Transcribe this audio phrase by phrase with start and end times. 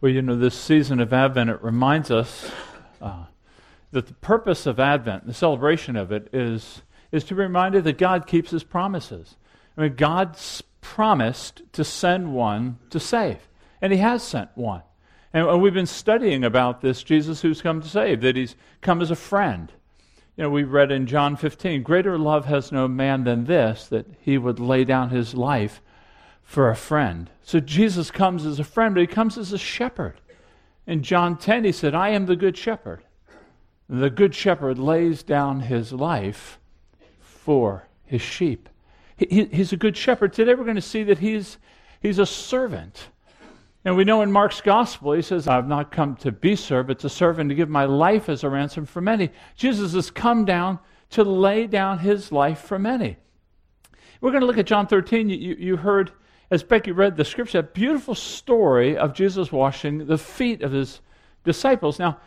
[0.00, 2.48] Well, you know, this season of Advent, it reminds us
[3.02, 3.24] uh,
[3.90, 7.98] that the purpose of Advent, the celebration of it, is, is to be reminded that
[7.98, 9.34] God keeps his promises.
[9.76, 13.48] I mean, God's promised to send one to save,
[13.82, 14.82] and he has sent one.
[15.32, 19.10] And we've been studying about this Jesus who's come to save, that he's come as
[19.10, 19.72] a friend.
[20.36, 24.06] You know, we read in John 15, greater love has no man than this, that
[24.20, 25.82] he would lay down his life
[26.48, 27.28] for a friend.
[27.42, 30.18] So Jesus comes as a friend, but he comes as a shepherd.
[30.86, 33.04] In John 10, he said, I am the good shepherd.
[33.86, 36.58] The good shepherd lays down his life
[37.20, 38.70] for his sheep.
[39.18, 40.32] He, he's a good shepherd.
[40.32, 41.58] Today we're going to see that he's,
[42.00, 43.10] he's a servant.
[43.84, 46.98] And we know in Mark's gospel, he says, I've not come to be served, but
[47.00, 49.28] to serve and to give my life as a ransom for many.
[49.54, 50.78] Jesus has come down
[51.10, 53.18] to lay down his life for many.
[54.22, 55.28] We're going to look at John 13.
[55.28, 56.10] You, you heard
[56.50, 61.00] as Becky read the scripture, a beautiful story of Jesus washing the feet of his
[61.44, 61.98] disciples.
[61.98, 62.18] Now,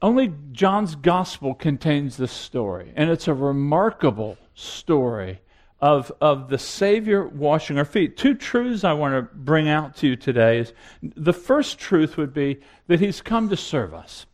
[0.00, 5.40] only John's gospel contains this story, and it's a remarkable story
[5.80, 8.16] of, of the Savior washing our feet.
[8.16, 12.32] Two truths I want to bring out to you today is the first truth would
[12.32, 14.26] be that he's come to serve us.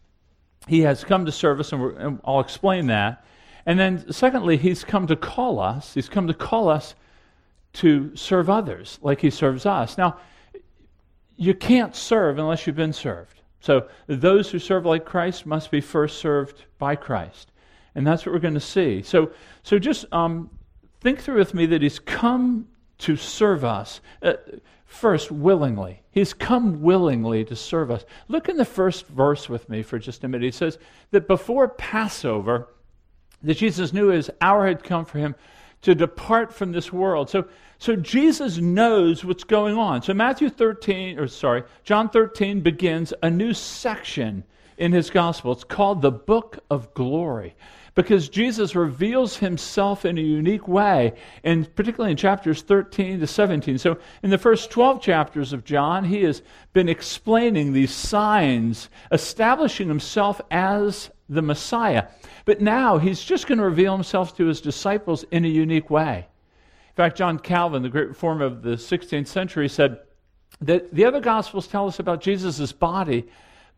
[0.69, 3.25] He has come to serve us, and, and I'll explain that.
[3.67, 5.95] And then, secondly, he's come to call us.
[5.95, 6.95] He's come to call us
[7.75, 9.97] to serve others like he serves us.
[9.97, 10.19] Now,
[11.37, 13.41] you can't serve unless you've been served.
[13.61, 17.51] So those who serve like Christ must be first served by Christ.
[17.95, 19.03] And that's what we're going to see.
[19.03, 20.51] So, so just um,
[21.01, 24.01] think through with me that he's come to serve us.
[24.23, 24.35] Uh,
[24.93, 26.03] first, willingly.
[26.11, 28.05] He's come willingly to serve us.
[28.29, 30.45] Look in the first verse with me for just a minute.
[30.45, 30.79] He says
[31.11, 32.69] that before Passover,
[33.43, 35.35] that Jesus knew his hour had come for him
[35.83, 37.29] to depart from this world.
[37.29, 37.47] So,
[37.79, 40.03] so Jesus knows what's going on.
[40.03, 44.45] So Matthew 13, or sorry, John 13 begins a new section
[44.79, 45.53] in his gospel.
[45.53, 47.55] It's called the Book of Glory
[47.95, 51.13] because Jesus reveals himself in a unique way,
[51.45, 53.79] and particularly in chapters 13 to 17.
[53.79, 56.43] So, in the first 12 chapters of John, he has
[56.73, 62.09] been explaining these signs, establishing himself as the Messiah.
[62.45, 66.27] But now he's just going to reveal himself to his disciples in a unique way.
[66.91, 69.99] In fact, John Calvin, the great reformer of the 16th century, said
[70.61, 73.27] that the other gospels tell us about Jesus' body,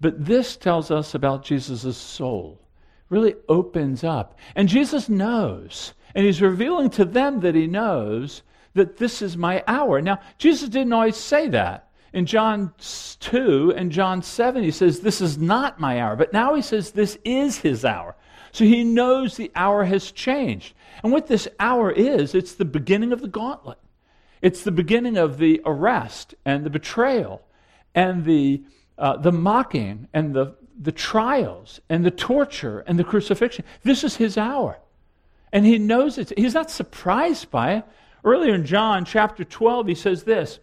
[0.00, 2.60] but this tells us about Jesus' soul.
[3.08, 4.38] Really opens up.
[4.56, 8.42] And Jesus knows, and he's revealing to them that he knows
[8.74, 10.02] that this is my hour.
[10.02, 11.83] Now, Jesus didn't always say that.
[12.14, 12.72] In John
[13.18, 16.14] 2 and John 7, he says, This is not my hour.
[16.14, 18.14] But now he says, This is his hour.
[18.52, 20.74] So he knows the hour has changed.
[21.02, 23.78] And what this hour is, it's the beginning of the gauntlet.
[24.40, 27.42] It's the beginning of the arrest and the betrayal
[27.96, 28.62] and the,
[28.96, 33.64] uh, the mocking and the, the trials and the torture and the crucifixion.
[33.82, 34.78] This is his hour.
[35.52, 36.32] And he knows it.
[36.36, 37.84] He's not surprised by it.
[38.22, 40.60] Earlier in John chapter 12, he says this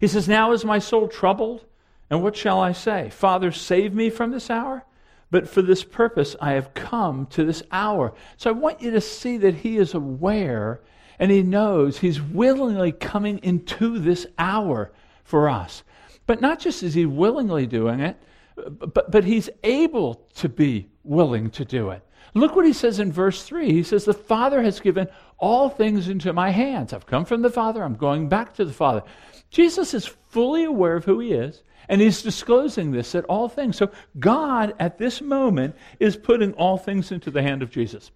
[0.00, 1.64] He says, Now is my soul troubled,
[2.10, 3.10] and what shall I say?
[3.10, 4.84] Father, save me from this hour?
[5.30, 8.14] But for this purpose I have come to this hour.
[8.36, 10.80] So I want you to see that he is aware
[11.18, 14.92] and he knows he's willingly coming into this hour
[15.24, 15.82] for us.
[16.26, 18.16] But not just is he willingly doing it,
[18.56, 22.02] but, but he's able to be willing to do it.
[22.34, 23.72] Look what he says in verse 3.
[23.72, 25.08] He says, The Father has given
[25.38, 26.92] all things into my hands.
[26.92, 29.02] I've come from the Father, I'm going back to the Father.
[29.50, 31.62] Jesus is fully aware of who he is.
[31.88, 33.76] And he's disclosing this at all things.
[33.76, 38.10] So God, at this moment, is putting all things into the hand of Jesus.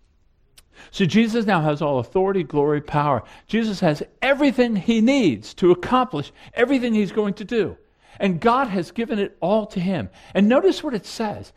[0.90, 3.22] So Jesus now has all authority, glory, power.
[3.46, 7.76] Jesus has everything he needs to accomplish everything he's going to do.
[8.20, 10.10] And God has given it all to him.
[10.34, 11.52] And notice what it says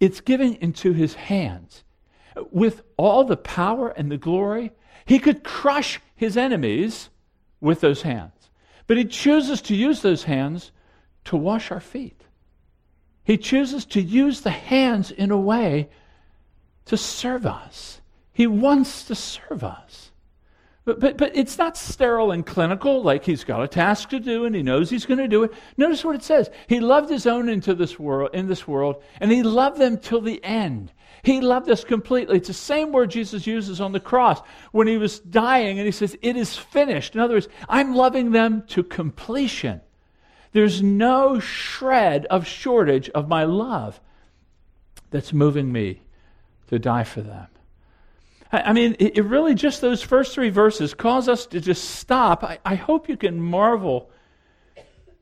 [0.00, 1.84] it's given into his hands.
[2.50, 4.72] With all the power and the glory,
[5.06, 7.08] he could crush his enemies
[7.60, 8.35] with those hands.
[8.86, 10.70] But he chooses to use those hands
[11.24, 12.22] to wash our feet.
[13.24, 15.88] He chooses to use the hands in a way
[16.84, 18.00] to serve us.
[18.32, 20.12] He wants to serve us.
[20.84, 24.44] But, but, but it's not sterile and clinical, like he's got a task to do
[24.44, 25.52] and he knows he's going to do it.
[25.76, 26.48] Notice what it says.
[26.68, 30.20] He loved his own into this world, in this world, and he loved them till
[30.20, 30.92] the end.
[31.22, 32.36] He loved us completely.
[32.36, 34.40] It's the same word Jesus uses on the cross
[34.72, 37.14] when he was dying and he says, It is finished.
[37.14, 39.80] In other words, I'm loving them to completion.
[40.52, 44.00] There's no shred of shortage of my love
[45.10, 46.02] that's moving me
[46.68, 47.48] to die for them.
[48.52, 52.44] I mean, it, really just those first three verses cause us to just stop.
[52.44, 54.10] I, I hope you can marvel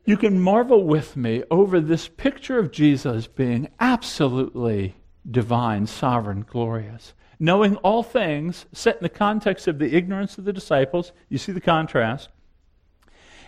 [0.07, 4.95] you can marvel with me over this picture of Jesus being absolutely
[5.29, 7.15] divine, sovereign, glorious.
[7.39, 11.53] Knowing all things, set in the context of the ignorance of the disciples, you see
[11.53, 12.29] the contrast.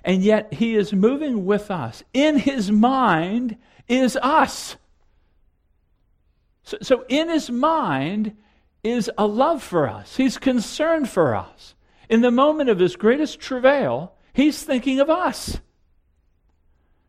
[0.05, 2.03] And yet he is moving with us.
[2.13, 3.57] In his mind
[3.89, 4.77] is us.
[6.63, 8.37] So, so in his mind
[8.83, 10.17] is a love for us.
[10.17, 11.75] He's concerned for us.
[12.09, 15.59] In the moment of his greatest travail, he's thinking of us.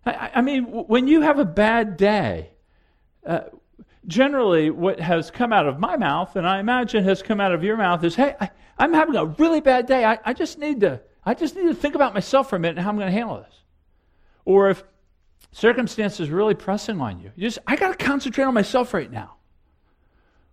[0.06, 2.52] I, I mean, when you have a bad day,
[3.25, 3.42] uh,
[4.07, 7.63] generally what has come out of my mouth, and I imagine has come out of
[7.63, 8.50] your mouth, is, "Hey, I,
[8.80, 10.06] am having a really bad day.
[10.06, 12.77] I, I just need to, I just need to think about myself for a minute
[12.77, 13.63] and how I'm going to handle this."
[14.45, 14.83] Or if
[15.51, 19.36] circumstances really pressing on you, you just, I got to concentrate on myself right now.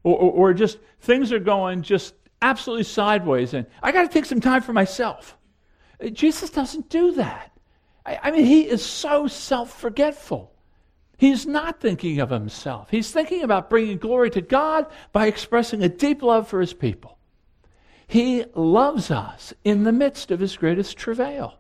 [0.03, 4.27] Or, or, or just things are going just absolutely sideways, and I got to take
[4.27, 5.37] some time for myself.
[6.03, 7.53] Uh, Jesus doesn't do that.
[8.05, 10.54] I, I mean, he is so self forgetful.
[11.25, 12.91] He's not thinking of himself.
[12.91, 17.17] He's thinking about bringing glory to God by expressing a deep love for his people.
[18.07, 21.55] He loves us in the midst of his greatest travail.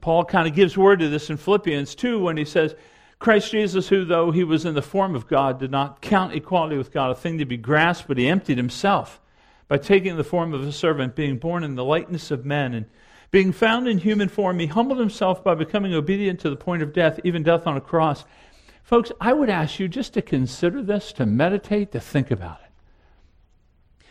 [0.00, 2.74] Paul kind of gives word to this in Philippians 2 when he says,
[3.20, 6.76] Christ Jesus, who though he was in the form of God, did not count equality
[6.76, 9.20] with God a thing to be grasped, but he emptied himself
[9.68, 12.86] by taking the form of a servant, being born in the likeness of men, and
[13.34, 16.92] being found in human form, he humbled himself by becoming obedient to the point of
[16.92, 18.24] death, even death on a cross.
[18.84, 22.70] Folks, I would ask you just to consider this, to meditate, to think about it.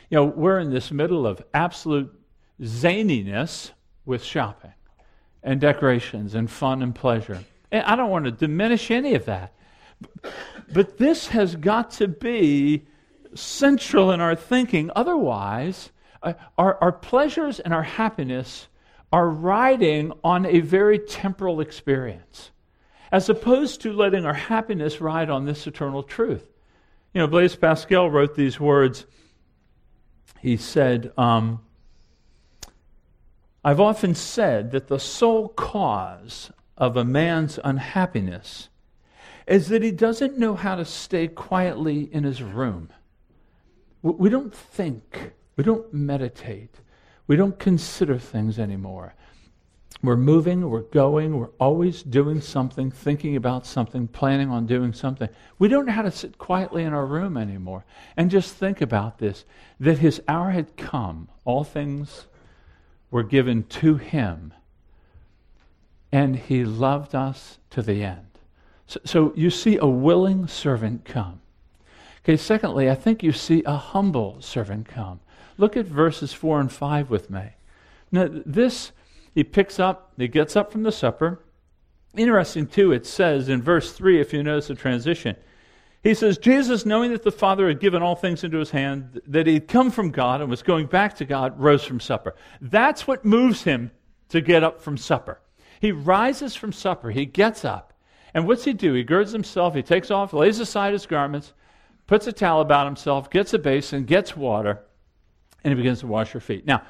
[0.09, 2.13] You know, we're in this middle of absolute
[2.61, 3.71] zaniness
[4.05, 4.73] with shopping
[5.41, 7.41] and decorations and fun and pleasure.
[7.71, 9.53] And I don't want to diminish any of that.
[10.73, 12.87] But this has got to be
[13.35, 14.91] central in our thinking.
[14.97, 15.91] Otherwise,
[16.21, 18.67] uh, our, our pleasures and our happiness
[19.13, 22.49] are riding on a very temporal experience,
[23.11, 26.49] as opposed to letting our happiness ride on this eternal truth.
[27.13, 29.05] You know, Blaise Pascal wrote these words.
[30.39, 31.61] He said, um,
[33.63, 38.69] I've often said that the sole cause of a man's unhappiness
[39.45, 42.89] is that he doesn't know how to stay quietly in his room.
[44.01, 46.79] We don't think, we don't meditate,
[47.27, 49.13] we don't consider things anymore.
[50.01, 55.29] We're moving, we're going, we're always doing something, thinking about something, planning on doing something.
[55.59, 57.85] We don't know how to sit quietly in our room anymore
[58.17, 59.45] and just think about this
[59.79, 61.29] that his hour had come.
[61.45, 62.27] All things
[63.11, 64.53] were given to him,
[66.11, 68.27] and he loved us to the end.
[68.87, 71.39] So, so you see a willing servant come.
[72.23, 75.19] Okay, secondly, I think you see a humble servant come.
[75.57, 77.51] Look at verses 4 and 5 with me.
[78.11, 78.91] Now, this,
[79.33, 81.43] he picks up, he gets up from the supper.
[82.15, 85.35] Interesting, too, it says in verse 3, if you notice the transition,
[86.03, 89.47] he says, Jesus, knowing that the Father had given all things into his hand, that
[89.47, 92.35] he'd come from God and was going back to God, rose from supper.
[92.59, 93.91] That's what moves him
[94.29, 95.39] to get up from supper.
[95.79, 97.93] He rises from supper, he gets up.
[98.33, 98.93] And what's he do?
[98.93, 101.53] He girds himself, he takes off, lays aside his garments,
[102.05, 104.83] puts a towel about himself, gets a basin, gets water,
[105.63, 106.65] and he begins to wash her feet.
[106.65, 106.83] Now,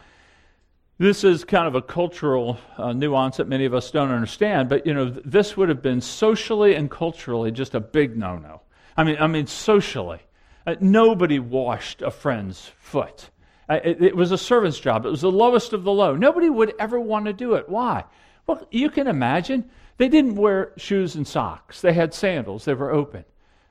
[0.99, 4.85] this is kind of a cultural uh, nuance that many of us don't understand, but
[4.85, 8.61] you know, th- this would have been socially and culturally just a big no-no.
[8.95, 10.19] I mean, I mean, socially,
[10.67, 13.29] uh, nobody washed a friend's foot.
[13.67, 15.05] Uh, it, it was a servant's job.
[15.05, 16.15] It was the lowest of the low.
[16.15, 17.67] Nobody would ever want to do it.
[17.67, 18.03] Why?
[18.45, 21.81] Well, you can imagine they didn't wear shoes and socks.
[21.81, 22.65] They had sandals.
[22.65, 23.25] They were open.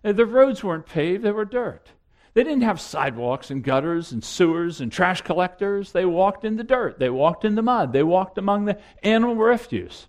[0.05, 1.23] Uh, the roads weren't paved.
[1.23, 1.91] They were dirt.
[2.35, 5.93] They didn't have sidewalks and gutters and sewers and trash collectors.
[5.93, 6.99] They walked in the dirt.
[6.99, 7.93] They walked in the mud.
[7.93, 10.07] They walked among the animal refuse.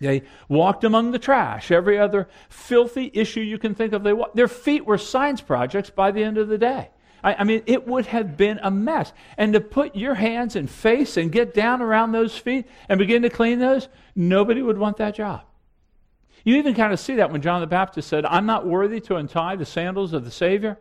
[0.00, 1.70] They walked among the trash.
[1.70, 4.34] Every other filthy issue you can think of, they walked.
[4.34, 6.90] Their feet were science projects by the end of the day.
[7.22, 9.12] I, I mean, it would have been a mess.
[9.36, 13.22] And to put your hands and face and get down around those feet and begin
[13.22, 15.42] to clean those, nobody would want that job.
[16.44, 19.16] You even kind of see that when John the Baptist said, I'm not worthy to
[19.16, 20.78] untie the sandals of the Savior.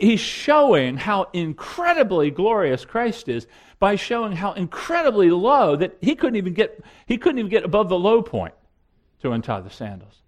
[0.00, 3.46] He's showing how incredibly glorious Christ is
[3.78, 7.88] by showing how incredibly low that he couldn't even get he couldn't even get above
[7.88, 8.54] the low point
[9.20, 10.22] to untie the sandals.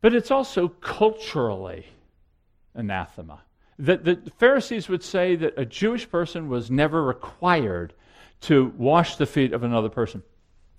[0.00, 1.86] But it's also culturally
[2.74, 3.40] anathema.
[3.78, 7.94] That the Pharisees would say that a Jewish person was never required
[8.42, 10.22] to wash the feet of another person.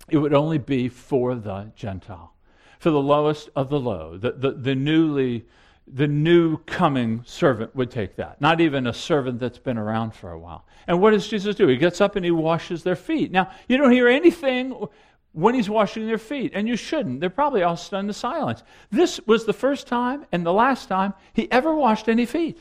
[0.08, 2.32] It would only be for the Gentile,
[2.78, 5.44] for the lowest of the low, the, the, the newly
[5.86, 10.30] the new coming servant would take that, not even a servant that's been around for
[10.30, 10.66] a while.
[10.86, 11.68] And what does Jesus do?
[11.68, 13.30] He gets up and he washes their feet.
[13.30, 14.88] Now, you don't hear anything
[15.32, 16.52] when he's washing their feet.
[16.54, 17.20] And you shouldn't.
[17.20, 18.62] They're probably all stunned to silence.
[18.90, 22.58] This was the first time and the last time he ever washed any feet.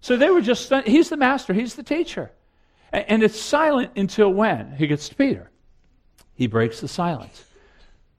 [0.00, 0.86] So they were just stunned.
[0.86, 2.32] He's the master, he's the teacher.
[2.92, 4.72] And it's silent until when?
[4.72, 5.50] He gets to Peter.
[6.34, 7.44] He breaks the silence.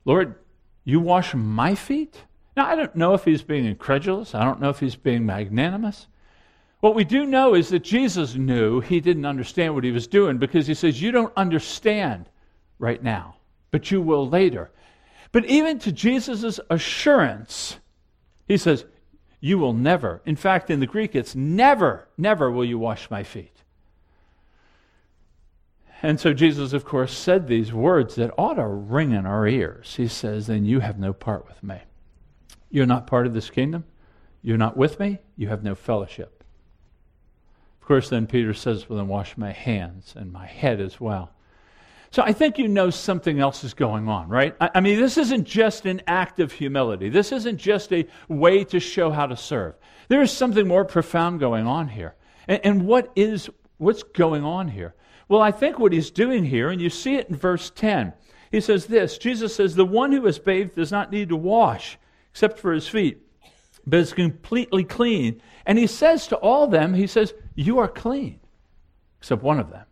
[0.04, 0.36] Lord,
[0.84, 2.16] you wash my feet?
[2.56, 4.34] Now, I don't know if he's being incredulous.
[4.34, 6.06] I don't know if he's being magnanimous.
[6.80, 10.38] What we do know is that Jesus knew he didn't understand what he was doing
[10.38, 12.28] because he says, You don't understand
[12.78, 13.36] right now
[13.72, 14.70] but you will later.
[15.32, 17.78] But even to Jesus' assurance,
[18.46, 18.84] he says,
[19.40, 20.22] You will never.
[20.24, 23.48] In fact, in the Greek, it's never, never will you wash my feet.
[26.02, 29.94] And so Jesus, of course, said these words that ought to ring in our ears.
[29.96, 31.80] He says, Then you have no part with me.
[32.72, 33.84] You're not part of this kingdom.
[34.42, 35.18] You're not with me.
[35.36, 36.42] You have no fellowship.
[37.80, 41.30] Of course, then Peter says, Well, then wash my hands and my head as well.
[42.10, 44.54] So I think you know something else is going on, right?
[44.60, 47.08] I, I, mean, this isn't just an act of humility.
[47.08, 49.74] This isn't just a way to show how to serve.
[50.08, 52.14] There is something more profound going on here.
[52.48, 53.48] And, and what is
[53.78, 54.94] what's going on here?
[55.28, 58.12] Well, I think what he's doing here, and you see it in verse 10.
[58.50, 61.98] He says this Jesus says, The one who is bathed does not need to wash
[62.32, 63.22] except for his feet,
[63.86, 65.40] but is completely clean.
[65.66, 68.40] And he says to all them, He says, You are clean,
[69.18, 69.86] except one of them.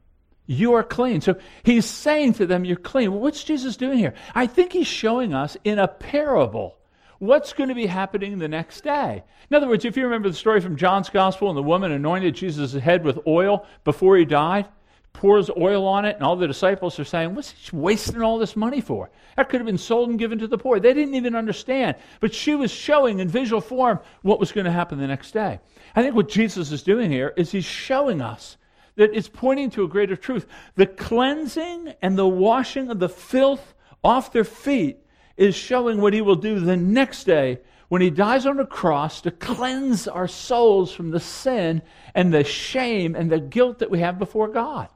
[0.47, 1.21] You are clean.
[1.21, 3.13] So he's saying to them, You're clean.
[3.13, 4.15] Well, what's Jesus doing here?
[4.35, 6.77] I think he's showing us in a parable
[7.21, 9.23] what's going to be happening the next day.
[9.51, 12.35] In other words, if you remember the story from John's Gospel and the woman anointed
[12.35, 14.67] Jesus' head with oil before he died,
[15.13, 18.57] pours oil on it, and all the disciples are saying, What's he wasting all this
[18.57, 19.11] money for?
[19.37, 20.81] That could have been sold and given to the poor.
[20.81, 21.97] They didn't even understand.
[22.21, 25.61] But she was showing in visual form what was going to happen the next day.
[25.95, 28.57] I think what Jesus is doing here is he's showing us
[28.97, 30.47] that is pointing to a greater truth.
[30.75, 34.99] The cleansing and the washing of the filth off their feet
[35.37, 39.21] is showing what he will do the next day when he dies on the cross
[39.23, 41.83] to cleanse our souls from the sin
[42.15, 44.89] and the shame and the guilt that we have before God.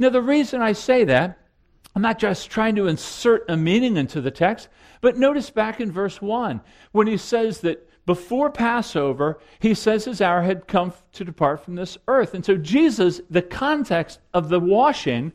[0.00, 1.38] Now, the reason I say that,
[1.94, 4.68] I'm not just trying to insert a meaning into the text,
[5.02, 10.22] but notice back in verse 1 when he says that before Passover, he says his
[10.22, 12.32] hour had come to depart from this earth.
[12.32, 15.32] And so, Jesus, the context of the washing,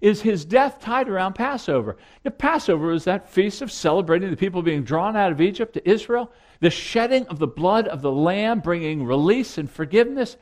[0.00, 1.98] is his death tied around Passover.
[2.24, 5.86] Now, Passover is that feast of celebrating the people being drawn out of Egypt to
[5.86, 10.38] Israel, the shedding of the blood of the Lamb, bringing release and forgiveness,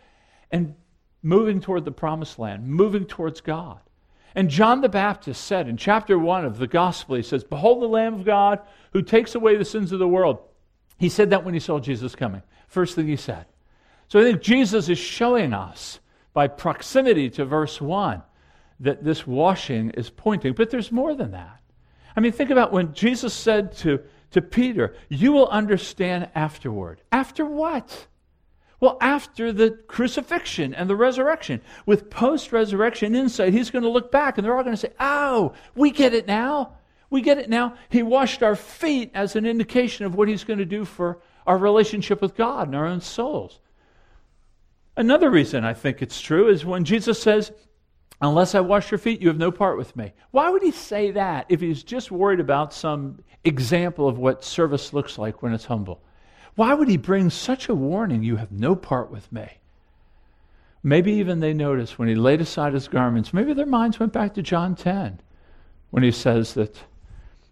[0.52, 0.76] and
[1.24, 3.80] moving toward the promised land, moving towards God.
[4.34, 7.88] And John the Baptist said in chapter 1 of the Gospel, he says, Behold the
[7.88, 8.60] Lamb of God
[8.92, 10.38] who takes away the sins of the world.
[10.98, 12.42] He said that when he saw Jesus coming.
[12.68, 13.46] First thing he said.
[14.08, 15.98] So I think Jesus is showing us
[16.32, 18.22] by proximity to verse 1
[18.80, 20.52] that this washing is pointing.
[20.52, 21.60] But there's more than that.
[22.16, 24.00] I mean, think about when Jesus said to,
[24.32, 27.00] to Peter, You will understand afterward.
[27.10, 28.08] After what?
[28.80, 31.60] Well, after the crucifixion and the resurrection.
[31.86, 34.92] With post resurrection insight, he's going to look back and they're all going to say,
[35.00, 36.76] Oh, we get it now.
[37.10, 37.76] We get it now.
[37.88, 41.56] He washed our feet as an indication of what he's going to do for our
[41.56, 43.60] relationship with God and our own souls.
[44.96, 47.52] Another reason I think it's true is when Jesus says,
[48.20, 50.12] Unless I wash your feet, you have no part with me.
[50.30, 54.92] Why would he say that if he's just worried about some example of what service
[54.92, 56.00] looks like when it's humble?
[56.54, 59.58] Why would he bring such a warning, you have no part with me?
[60.82, 64.34] Maybe even they noticed when he laid aside his garments, maybe their minds went back
[64.34, 65.20] to John 10
[65.90, 66.78] when he says that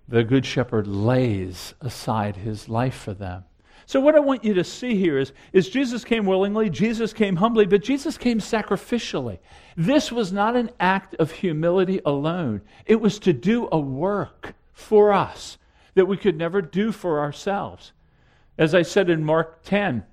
[0.06, 3.44] the Good Shepherd lays aside his life for them.
[3.86, 7.36] So, what I want you to see here is, is Jesus came willingly, Jesus came
[7.36, 9.38] humbly, but Jesus came sacrificially.
[9.76, 15.12] This was not an act of humility alone, it was to do a work for
[15.12, 15.58] us
[15.94, 17.92] that we could never do for ourselves.
[18.62, 20.04] As I said in Mark 10,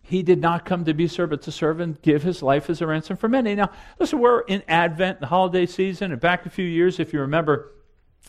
[0.00, 2.80] he did not come to be served, but to serve and give his life as
[2.80, 3.54] a ransom for many.
[3.54, 7.20] Now, listen, we're in Advent, the holiday season, and back a few years, if you
[7.20, 7.72] remember,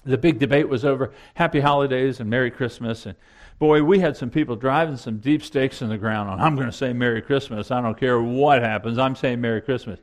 [0.04, 3.06] the big debate was over happy holidays and Merry Christmas.
[3.06, 3.16] And
[3.60, 6.68] boy, we had some people driving some deep stakes in the ground on, I'm going
[6.68, 7.72] to say Merry Christmas.
[7.72, 8.98] I don't care what happens.
[8.98, 10.02] I'm saying Merry Christmas.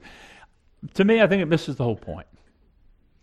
[0.94, 2.26] To me, I think it misses the whole point.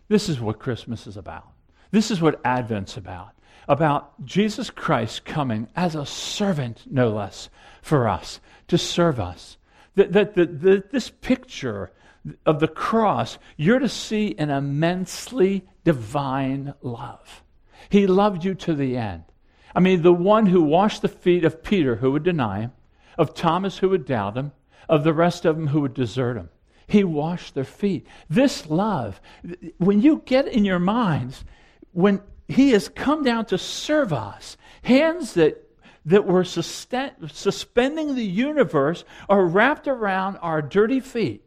[0.10, 1.48] This is what Christmas is about.
[1.90, 3.35] This is what Advent's about.
[3.68, 7.50] About Jesus Christ coming as a servant, no less,
[7.82, 9.58] for us, to serve us.
[9.96, 11.92] That, that, that, this picture
[12.46, 17.44] of the cross, you're to see an immensely divine love.
[17.90, 19.24] He loved you to the end.
[19.76, 22.72] I mean, the one who washed the feet of Peter, who would deny him,
[23.18, 24.52] of Thomas, who would doubt him,
[24.90, 26.50] of the rest of them who would desert him.
[26.88, 28.06] He washed their feet.
[28.30, 29.20] This love,
[29.78, 31.44] when you get in your minds,
[31.92, 35.62] when he has come down to serve us, hands that
[36.06, 41.44] that were suspending the universe are wrapped around our dirty feet.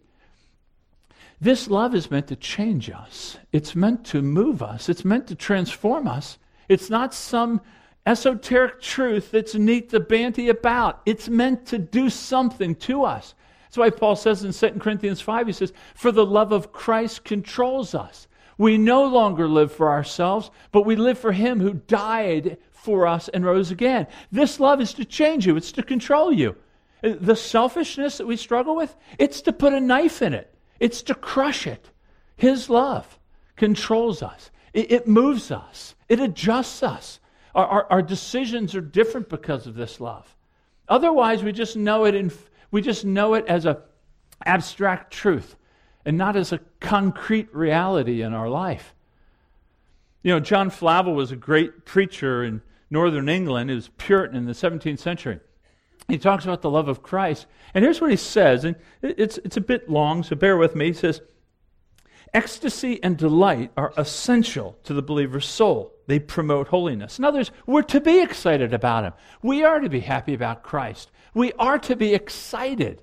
[1.41, 3.39] This love is meant to change us.
[3.53, 4.89] It's meant to move us.
[4.89, 6.39] It's meant to transform us.
[6.69, 7.61] It's not some
[8.05, 11.03] esoteric truth that's neat to banty about.
[11.07, 13.35] It's meant to do something to us.
[13.65, 17.23] That's why Paul says in 2 Corinthians 5, he says, For the love of Christ
[17.23, 18.27] controls us.
[18.59, 23.29] We no longer live for ourselves, but we live for him who died for us
[23.29, 24.09] and rose again.
[24.33, 26.57] This love is to change you, it's to control you.
[27.01, 31.15] The selfishness that we struggle with, it's to put a knife in it, it's to
[31.15, 31.91] crush it.
[32.37, 33.19] His love
[33.57, 37.21] controls us, it, it moves us, it adjusts us.
[37.55, 40.37] Our, our, our, decisions are different because of this love.
[40.89, 42.31] Otherwise, we just know it in,
[42.71, 43.77] we just know it as an
[44.45, 45.57] abstract truth
[46.09, 48.95] and not as a concrete reality in our life.
[50.23, 53.69] You know, John Flavel was a great preacher in northern England.
[53.69, 55.39] He was Puritan in the 17th century.
[56.09, 57.47] He talks about the love of Christ.
[57.75, 60.87] And here's what he says, and it's, it's a bit long, so bear with me.
[60.87, 61.21] He says,
[62.33, 65.93] Ecstasy and delight are essential to the believer's soul.
[66.07, 67.19] They promote holiness.
[67.19, 69.13] In other words, we're to be excited about Him.
[69.43, 71.11] We are to be happy about Christ.
[71.35, 73.03] We are to be excited.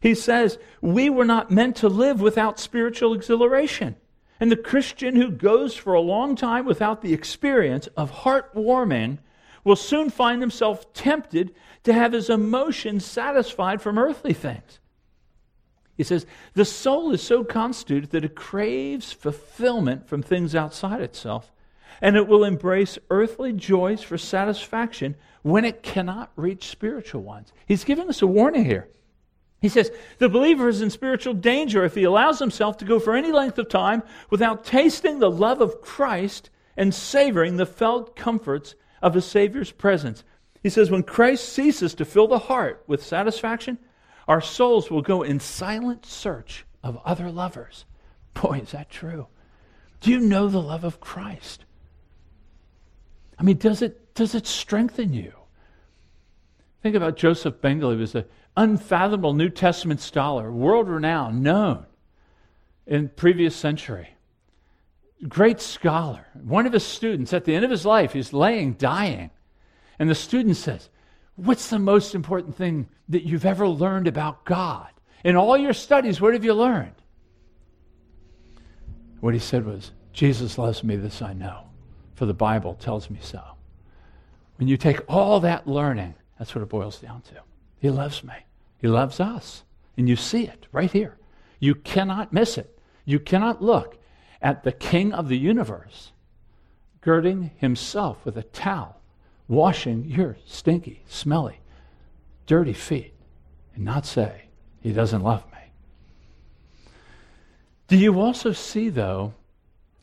[0.00, 3.96] He says, We were not meant to live without spiritual exhilaration.
[4.38, 9.18] And the Christian who goes for a long time without the experience of heartwarming
[9.64, 14.78] will soon find himself tempted to have his emotions satisfied from earthly things.
[15.96, 21.52] He says, The soul is so constituted that it craves fulfillment from things outside itself,
[22.02, 27.52] and it will embrace earthly joys for satisfaction when it cannot reach spiritual ones.
[27.66, 28.88] He's giving us a warning here.
[29.60, 33.14] He says, The believer is in spiritual danger if he allows himself to go for
[33.14, 38.74] any length of time without tasting the love of Christ and savoring the felt comforts
[39.00, 40.24] of the Savior's presence.
[40.62, 43.78] He says, When Christ ceases to fill the heart with satisfaction,
[44.28, 47.84] our souls will go in silent search of other lovers.
[48.34, 49.28] Boy, is that true.
[50.00, 51.64] Do you know the love of Christ?
[53.38, 55.32] I mean, does it, does it strengthen you?
[56.86, 57.90] Think about Joseph Bengel.
[57.90, 61.84] He was an unfathomable New Testament scholar, world renowned, known
[62.86, 64.10] in previous century.
[65.28, 66.28] Great scholar.
[66.34, 69.32] One of his students, at the end of his life, he's laying dying.
[69.98, 70.88] And the student says,
[71.34, 74.90] What's the most important thing that you've ever learned about God?
[75.24, 76.94] In all your studies, what have you learned?
[79.18, 81.64] What he said was, Jesus loves me, this I know,
[82.14, 83.42] for the Bible tells me so.
[84.58, 87.34] When you take all that learning, that's what it boils down to.
[87.78, 88.34] He loves me.
[88.78, 89.64] He loves us.
[89.96, 91.16] And you see it right here.
[91.58, 92.78] You cannot miss it.
[93.04, 93.98] You cannot look
[94.42, 96.12] at the King of the universe
[97.00, 99.00] girding himself with a towel
[99.48, 101.60] washing your stinky, smelly,
[102.46, 103.14] dirty feet
[103.76, 104.46] and not say,
[104.80, 105.58] He doesn't love me.
[107.88, 109.34] Do you also see, though,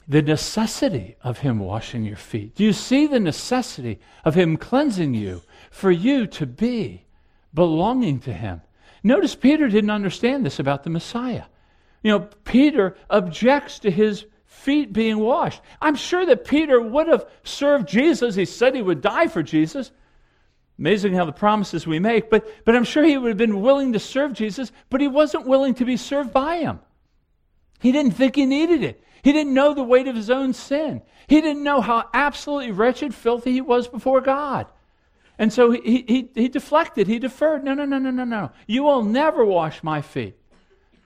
[0.08, 2.56] the necessity of Him washing your feet?
[2.56, 5.41] Do you see the necessity of Him cleansing you
[5.74, 7.04] for you to be
[7.54, 8.62] belonging to Him?
[9.04, 11.44] Notice Peter didn't understand this about the Messiah.
[12.04, 15.62] You know, Peter objects to his feet being washed.
[15.82, 18.36] I'm sure that Peter would have served Jesus.
[18.36, 19.92] He said he would die for Jesus.
[20.78, 23.94] Amazing how the promises we make, but, but I'm sure he would have been willing
[23.94, 26.80] to serve Jesus, but he wasn't willing to be served by him.
[27.80, 29.04] He didn't think he needed it.
[29.24, 31.02] He didn't know the weight of his own sin.
[31.28, 34.68] He didn't know how absolutely wretched, filthy he was before God.
[35.38, 37.63] And so he, he, he deflected, he deferred.
[37.63, 38.52] No, no, no, no, no, no.
[38.67, 40.38] You will never wash my feet.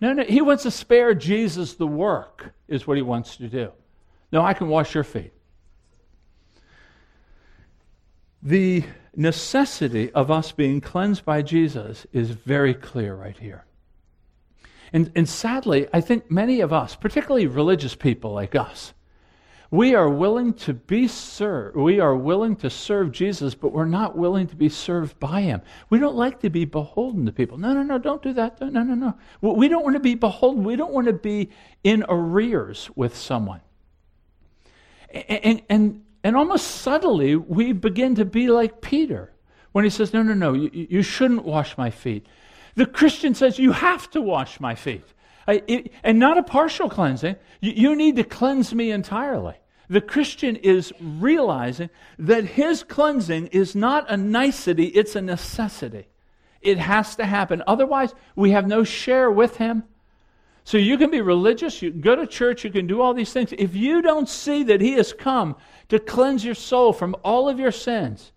[0.01, 3.71] No, no, he wants to spare Jesus the work, is what he wants to do.
[4.31, 5.31] No, I can wash your feet.
[8.43, 8.83] The
[9.15, 13.65] necessity of us being cleansed by Jesus is very clear right here.
[14.93, 18.93] And, and sadly, I think many of us, particularly religious people like us,
[19.69, 21.75] we are willing to be served.
[21.75, 25.61] We are willing to serve Jesus, but we're not willing to be served by him.
[25.89, 27.57] We don't like to be beholden to people.
[27.57, 28.61] No, no, no, don't do that.
[28.61, 29.17] No, no, no.
[29.41, 30.63] We don't want to be beholden.
[30.63, 31.49] We don't want to be
[31.83, 33.61] in arrears with someone.
[35.11, 39.33] And, and, and, almost subtly, we begin to be like Peter
[39.71, 42.25] when he says, No, no, no, you, you shouldn't wash my feet.
[42.75, 45.05] The Christian says, You have to wash my feet.
[45.47, 47.37] I, it, and not a partial cleansing.
[47.61, 49.55] You, you need to cleanse me entirely.
[49.89, 56.07] The Christian is realizing that his cleansing is not a nicety, it's a necessity.
[56.61, 57.63] It has to happen.
[57.65, 59.83] Otherwise, we have no share with him.
[60.67, 63.31] So you can be religious, you can go to church, you can do all these
[63.31, 63.53] things.
[63.57, 65.55] If you don't see that He has come
[65.87, 68.33] to cleanse your soul from all of your sins,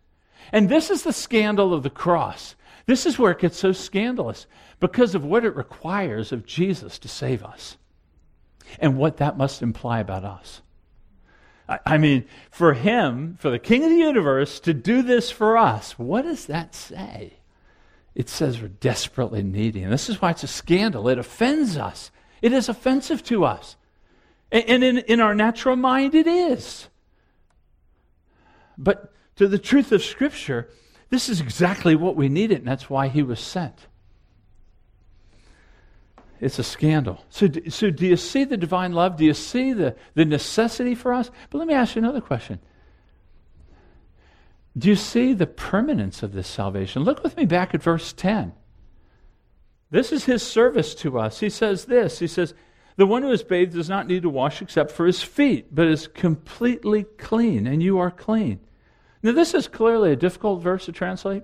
[0.53, 2.55] and this is the scandal of the cross.
[2.91, 4.49] This is where it gets so scandalous
[4.81, 7.77] because of what it requires of Jesus to save us
[8.81, 10.61] and what that must imply about us.
[11.87, 16.01] I mean, for him, for the King of the universe, to do this for us,
[16.01, 17.35] what does that say?
[18.17, 19.85] It says we're desperately needy.
[19.85, 21.09] And this is why it's a scandal.
[21.09, 22.11] It offends us,
[22.43, 23.77] it is offensive to us.
[24.51, 26.89] And in, in our natural mind, it is.
[28.77, 30.69] But to the truth of Scripture,
[31.11, 33.87] this is exactly what we needed, and that's why he was sent.
[36.41, 37.25] It's a scandal.
[37.29, 39.17] So, so do you see the divine love?
[39.17, 41.31] Do you see the, the necessity for us?
[41.51, 42.61] But let me ask you another question.
[44.79, 47.03] Do you see the permanence of this salvation?
[47.03, 48.53] Look with me back at verse 10.
[49.91, 51.41] This is his service to us.
[51.41, 52.55] He says this He says,
[52.97, 55.89] The one who is bathed does not need to wash except for his feet, but
[55.89, 58.61] is completely clean, and you are clean.
[59.23, 61.43] Now, this is clearly a difficult verse to translate.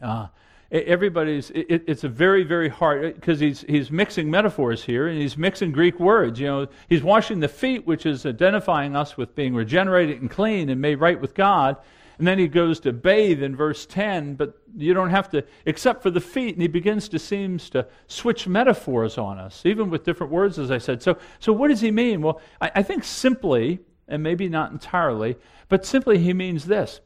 [0.00, 0.28] Uh,
[0.72, 5.36] everybody's it, it's a very very hard because he's he's mixing metaphors here and he's
[5.36, 6.66] mixing greek words you know.
[6.88, 10.96] He's washing the feet which is identifying us with being regenerated and clean and made
[10.96, 11.76] right with god.
[12.18, 16.02] And then he goes to bathe in verse 10 but you don't have to except
[16.02, 20.04] for the feet and he begins to seems to switch metaphors on us even with
[20.04, 21.02] different words as i said.
[21.02, 22.22] So so what does he mean?
[22.22, 23.80] Well i, I think simply
[24.12, 25.36] and maybe not entirely
[25.68, 27.00] but simply he means this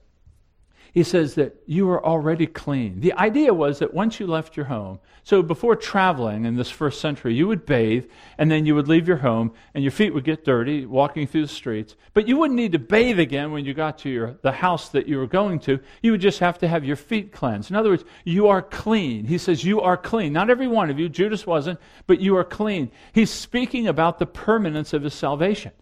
[0.96, 3.00] he says that you are already clean.
[3.00, 7.02] The idea was that once you left your home, so before traveling in this first
[7.02, 8.06] century, you would bathe
[8.38, 11.42] and then you would leave your home and your feet would get dirty walking through
[11.42, 11.96] the streets.
[12.14, 15.06] But you wouldn't need to bathe again when you got to your, the house that
[15.06, 15.80] you were going to.
[16.00, 17.68] You would just have to have your feet cleansed.
[17.68, 19.26] In other words, you are clean.
[19.26, 20.32] He says, You are clean.
[20.32, 22.90] Not every one of you, Judas wasn't, but you are clean.
[23.12, 25.72] He's speaking about the permanence of his salvation.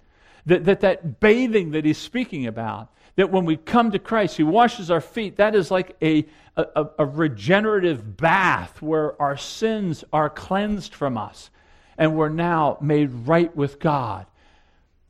[0.47, 4.43] That, that, that bathing that he's speaking about that when we come to Christ, He
[4.43, 5.37] washes our feet.
[5.37, 6.27] That is like a,
[6.57, 11.51] a, a, regenerative bath where our sins are cleansed from us
[11.97, 14.27] and we're now made right with God.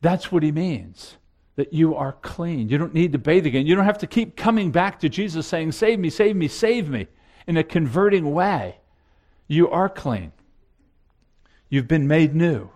[0.01, 1.17] That's what He means.
[1.55, 2.67] That you are clean.
[2.67, 3.65] You don't need to bathe again.
[3.65, 6.89] You don't have to keep coming back to Jesus saying, Save me, save me, save
[6.89, 7.07] me,
[7.47, 8.77] in a converting way.
[9.47, 10.33] You are clean.
[11.69, 12.69] You've been made new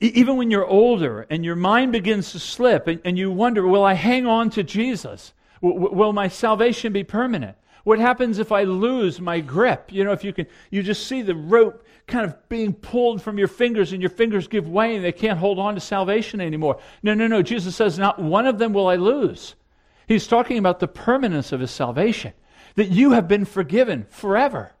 [0.00, 3.84] even when you're older and your mind begins to slip and, and you wonder, will
[3.84, 5.34] I hang on to Jesus?
[5.62, 7.56] W- will my salvation be permanent?
[7.84, 9.92] What happens if I lose my grip?
[9.92, 13.38] You know, if you can, you just see the rope kind of being pulled from
[13.38, 16.78] your fingers and your fingers give way and they can't hold on to salvation anymore.
[17.02, 17.42] No, no, no.
[17.42, 19.54] Jesus says, not one of them will I lose.
[20.08, 22.32] He's talking about the permanence of his salvation,
[22.74, 24.72] that you have been forgiven forever.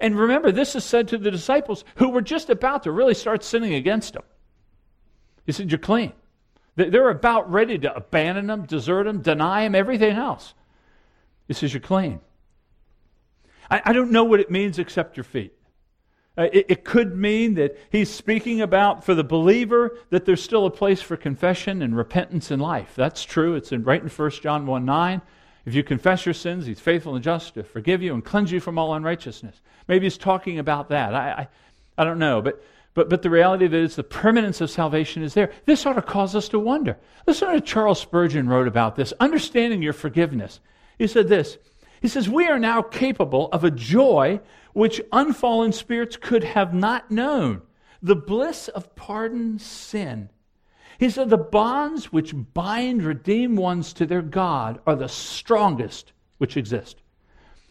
[0.00, 3.42] And remember, this is said to the disciples who were just about to really start
[3.42, 4.22] sinning against him.
[5.48, 6.12] He said, You're clean.
[6.76, 10.52] They're about ready to abandon him, desert him, deny him, everything else.
[11.46, 12.20] He says, You're clean.
[13.70, 15.54] I, I don't know what it means except your feet.
[16.36, 20.66] Uh, it, it, could mean that he's speaking about for the believer that there's still
[20.66, 22.92] a place for confession and repentance in life.
[22.94, 23.54] That's true.
[23.54, 25.22] It's in, right in 1 John 1 9.
[25.64, 28.60] If you confess your sins, he's faithful and just to forgive you and cleanse you
[28.60, 29.62] from all unrighteousness.
[29.88, 31.14] Maybe he's talking about that.
[31.14, 31.48] I, I,
[31.96, 32.42] I don't know.
[32.42, 32.62] But
[32.98, 35.52] but, but the reality of it is the permanence of salvation is there.
[35.66, 36.98] This ought to cause us to wonder.
[37.28, 40.58] Listen to Charles Spurgeon wrote about this, understanding your forgiveness.
[40.98, 41.58] He said this.
[42.02, 44.40] He says, We are now capable of a joy
[44.72, 47.62] which unfallen spirits could have not known.
[48.02, 50.30] The bliss of pardon sin.
[50.98, 56.56] He said, The bonds which bind redeemed ones to their God are the strongest which
[56.56, 57.00] exist.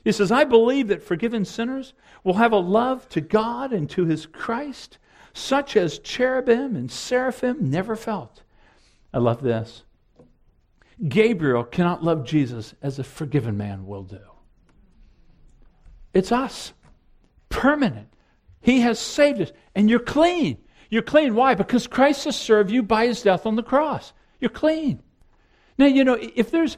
[0.06, 4.06] He says, I believe that forgiven sinners will have a love to God and to
[4.06, 5.00] his Christ
[5.34, 8.44] such as cherubim and seraphim never felt.
[9.14, 9.84] I love this.
[11.08, 14.20] Gabriel cannot love Jesus as a forgiven man will do.
[16.14, 16.74] It's us.
[17.50, 18.08] Permanent.
[18.62, 19.52] He has saved us.
[19.76, 20.58] And you're clean.
[20.90, 21.36] You're clean.
[21.36, 21.54] Why?
[21.54, 24.14] Because Christ has served you by his death on the cross.
[24.40, 25.04] You're clean.
[25.78, 26.78] Now, you know, if there's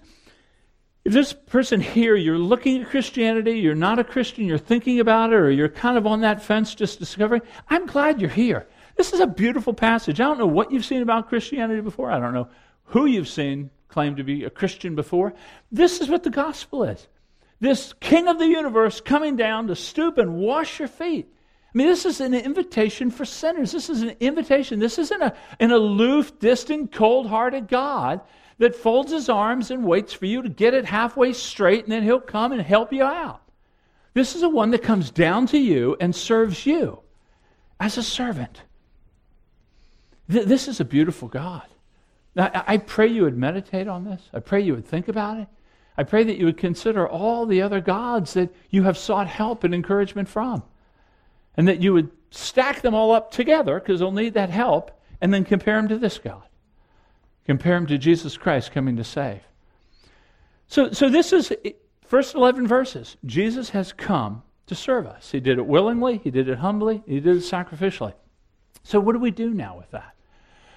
[1.05, 5.31] if this person here, you're looking at Christianity, you're not a Christian, you're thinking about
[5.31, 8.67] it, or you're kind of on that fence just discovering, I'm glad you're here.
[8.97, 10.19] This is a beautiful passage.
[10.19, 12.11] I don't know what you've seen about Christianity before.
[12.11, 12.49] I don't know
[12.83, 15.33] who you've seen claim to be a Christian before.
[15.71, 17.07] This is what the gospel is.
[17.59, 21.27] This king of the universe coming down to stoop and wash your feet.
[21.73, 23.71] I mean, this is an invitation for sinners.
[23.71, 24.79] This is an invitation.
[24.79, 28.21] This isn't a, an aloof, distant, cold hearted God
[28.59, 32.03] that folds his arms and waits for you to get it halfway straight, and then
[32.03, 33.41] he'll come and help you out.
[34.13, 37.01] This is the one that comes down to you and serves you.
[37.79, 38.61] as a servant.
[40.29, 41.63] Th- this is a beautiful God.
[42.37, 44.21] I, I pray you would meditate on this.
[44.33, 45.47] I pray you would think about it.
[45.97, 49.63] I pray that you would consider all the other gods that you have sought help
[49.63, 50.63] and encouragement from.
[51.57, 55.33] And that you would stack them all up together, because they'll need that help, and
[55.33, 56.43] then compare them to this God.
[57.49, 59.41] Compare him to Jesus Christ coming to save.
[60.67, 61.51] So, so this is
[62.05, 63.17] first 11 verses.
[63.25, 65.31] Jesus has come to serve us.
[65.31, 68.13] He did it willingly, he did it humbly, he did it sacrificially.
[68.83, 70.13] So, what do we do now with that?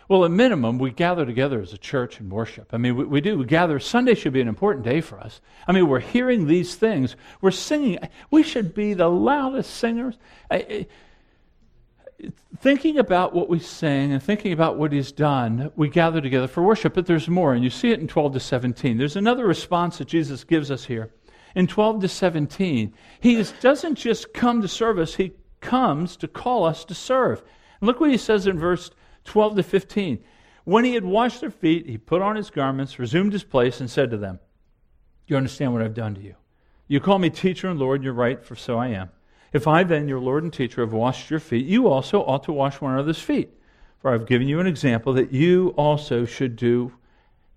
[0.09, 2.71] Well, at minimum, we gather together as a church and worship.
[2.73, 3.37] I mean, we, we, do.
[3.37, 3.79] We gather.
[3.79, 5.43] Sunday should be an important day for us.
[5.69, 7.17] I mean, we're hearing these things.
[7.43, 7.99] We're singing.
[8.31, 10.17] We should be the loudest singers.
[10.51, 10.87] I,
[12.59, 16.63] thinking about what we sing and thinking about what he's done, we gather together for
[16.63, 18.99] worship, but there's more, and you see it in 12 to 17.
[18.99, 21.11] There's another response that Jesus gives us here.
[21.55, 26.65] In 12 to 17, he doesn't just come to serve us, he comes to call
[26.65, 27.43] us to serve.
[27.81, 28.91] And look what he says in verse
[29.25, 30.23] 12 to 15.
[30.65, 33.91] When he had washed their feet, he put on his garments, resumed his place, and
[33.91, 34.39] said to them,
[35.27, 36.37] You understand what I've done to you?
[36.87, 39.11] You call me teacher and Lord, and you're right, for so I am.
[39.53, 42.53] If I then, your Lord and teacher, have washed your feet, you also ought to
[42.53, 43.51] wash one another's feet.
[44.01, 46.93] For I've given you an example that you also should do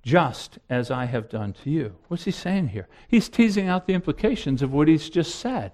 [0.03, 1.95] just as I have done to you.
[2.07, 2.87] What's he saying here?
[3.07, 5.71] He's teasing out the implications of what he's just said.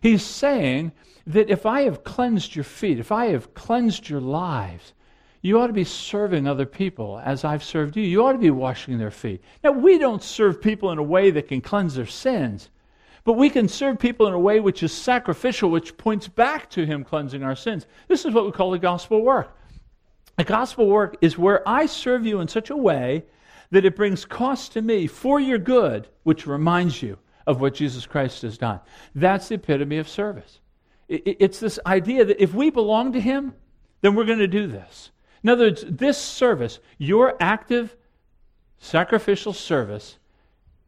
[0.00, 0.92] He's saying
[1.26, 4.94] that if I have cleansed your feet, if I have cleansed your lives,
[5.40, 8.02] you ought to be serving other people as I've served you.
[8.02, 9.42] You ought to be washing their feet.
[9.62, 12.70] Now, we don't serve people in a way that can cleanse their sins.
[13.24, 16.86] But we can serve people in a way which is sacrificial, which points back to
[16.86, 17.86] Him cleansing our sins.
[18.06, 19.56] This is what we call the gospel work.
[20.36, 23.24] The gospel work is where I serve you in such a way
[23.70, 28.06] that it brings cost to me for your good, which reminds you of what Jesus
[28.06, 28.80] Christ has done.
[29.14, 30.60] That's the epitome of service.
[31.08, 33.54] It's this idea that if we belong to Him,
[34.00, 35.10] then we're going to do this.
[35.42, 37.96] In other words, this service, your active
[38.78, 40.18] sacrificial service,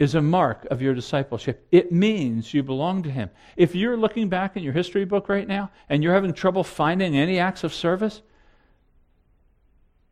[0.00, 1.68] is a mark of your discipleship.
[1.70, 3.28] It means you belong to Him.
[3.54, 7.16] If you're looking back in your history book right now and you're having trouble finding
[7.16, 8.22] any acts of service,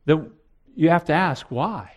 [0.05, 0.31] then
[0.77, 1.93] you have to ask why.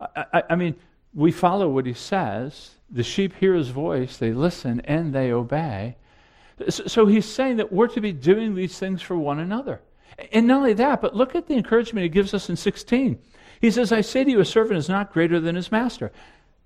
[0.00, 0.76] I, I, I mean,
[1.12, 2.70] we follow what He says.
[2.90, 5.96] The sheep hear His voice, they listen, and they obey.
[6.70, 9.82] So, so He's saying that we're to be doing these things for one another.
[10.32, 13.18] And not only that, but look at the encouragement He gives us in 16.
[13.60, 16.12] He says, I say to you, a servant is not greater than his master.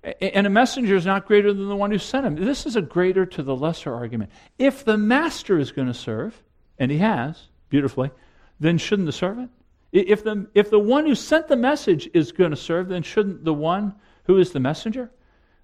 [0.03, 2.35] And a messenger is not greater than the one who sent him.
[2.35, 4.31] This is a greater to the lesser argument.
[4.57, 6.41] If the master is going to serve,
[6.79, 8.09] and he has, beautifully,
[8.59, 9.51] then shouldn't the servant?
[9.91, 13.43] If the, if the one who sent the message is going to serve, then shouldn't
[13.43, 15.11] the one who is the messenger?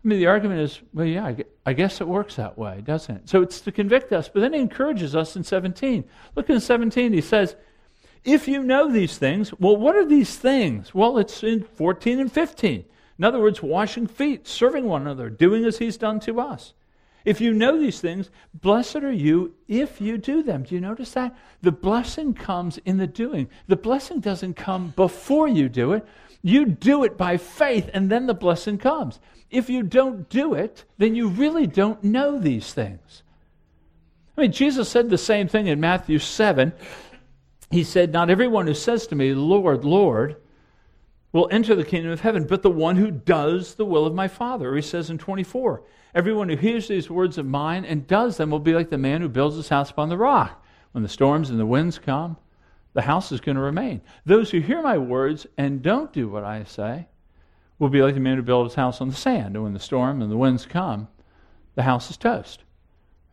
[0.03, 1.33] I mean, the argument is, well, yeah,
[1.65, 3.29] I guess it works that way, doesn't it?
[3.29, 4.29] So it's to convict us.
[4.29, 6.03] But then he encourages us in 17.
[6.35, 7.55] Look in 17, he says,
[8.23, 10.93] if you know these things, well, what are these things?
[10.93, 12.85] Well, it's in 14 and 15.
[13.17, 16.73] In other words, washing feet, serving one another, doing as he's done to us.
[17.25, 20.63] If you know these things, blessed are you if you do them.
[20.63, 21.35] Do you notice that?
[21.61, 23.49] The blessing comes in the doing.
[23.67, 26.05] The blessing doesn't come before you do it.
[26.41, 29.19] You do it by faith, and then the blessing comes.
[29.49, 33.23] If you don't do it, then you really don't know these things.
[34.37, 36.71] I mean, Jesus said the same thing in Matthew 7.
[37.71, 40.37] He said, Not everyone who says to me, Lord, Lord,
[41.31, 44.27] will enter the kingdom of heaven, but the one who does the will of my
[44.27, 44.75] Father.
[44.75, 45.83] He says in 24,
[46.15, 49.21] Everyone who hears these words of mine and does them will be like the man
[49.21, 50.63] who builds his house upon the rock.
[50.93, 52.37] When the storms and the winds come,
[52.93, 54.01] the house is going to remain.
[54.25, 57.07] Those who hear my words and don't do what I say
[57.77, 59.55] will be like the man who built his house on the sand.
[59.55, 61.07] And when the storm and the winds come,
[61.75, 62.63] the house is toast.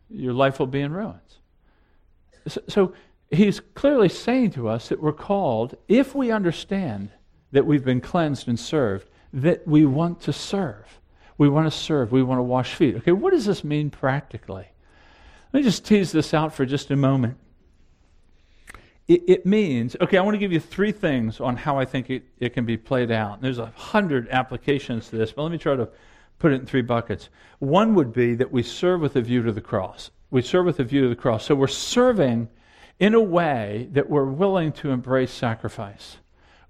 [0.09, 1.39] Your life will be in ruins.
[2.47, 2.93] So, so
[3.31, 7.09] he's clearly saying to us that we're called, if we understand
[7.55, 10.99] that we've been cleansed and served, that we want to serve.
[11.37, 12.11] We want to serve.
[12.11, 12.97] We want to wash feet.
[12.97, 14.67] Okay, what does this mean practically?
[15.53, 17.37] Let me just tease this out for just a moment.
[19.07, 22.09] It, it means, okay, I want to give you three things on how I think
[22.09, 23.41] it, it can be played out.
[23.41, 25.87] There's a hundred applications to this, but let me try to
[26.39, 27.29] put it in three buckets.
[27.59, 30.11] One would be that we serve with a view to the cross.
[30.29, 31.45] We serve with a view to the cross.
[31.45, 32.49] So we're serving
[32.99, 36.17] in a way that we're willing to embrace sacrifice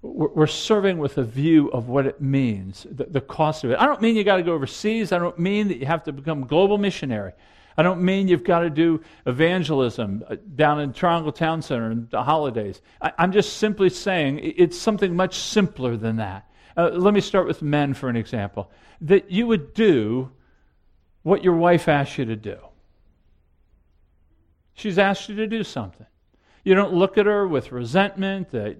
[0.06, 3.78] we're serving with a view of what it means, the, the cost of it.
[3.78, 5.12] I don't mean you got to go overseas.
[5.12, 7.32] I don't mean that you have to become global missionary.
[7.78, 12.08] I don't mean you've got to do evangelism uh, down in Triangle Town Center in
[12.10, 12.80] the holidays.
[13.00, 16.50] I, am just simply saying it's something much simpler than that.
[16.76, 18.70] Uh, let me start with men for an example.
[19.02, 20.30] That you would do
[21.22, 22.56] what your wife asked you to do.
[24.74, 26.06] She's asked you to do something.
[26.64, 28.76] You don't look at her with resentment that,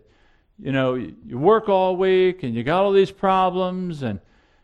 [0.58, 4.20] you know, you work all week and you got all these problems and,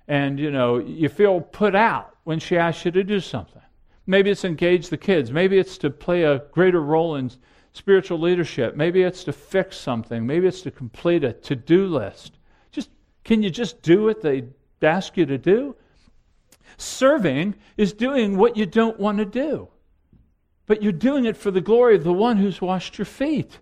[0.09, 3.63] and you know, you feel put out when she asks you to do something.
[4.07, 5.31] Maybe it's engage the kids.
[5.31, 7.31] Maybe it's to play a greater role in
[7.73, 8.77] spiritual leadership.
[8.77, 10.27] Maybe it's to fix something.
[10.27, 12.39] Maybe it's to complete a to do list.
[12.71, 12.91] Just
[13.25, 14.45] can you just do what they
[14.83, 15.77] ask you to do?
[16.77, 19.69] Serving is doing what you don't want to do,
[20.67, 23.59] but you're doing it for the glory of the one who's washed your feet.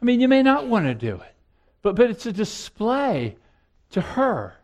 [0.00, 1.34] I mean, you may not want to do it,
[1.82, 3.36] but, but it's a display
[3.90, 4.54] to her